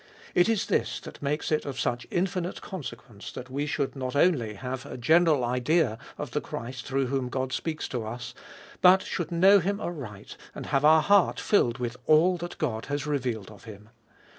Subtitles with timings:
[0.33, 4.55] It is this that makes it of such infinite consequence that we should not only
[4.55, 8.33] have a general idea of the Christ through whom God speaks to us,
[8.81, 13.05] but should know Him aright and have our heart filled with all that God has
[13.05, 13.89] revealed of Him.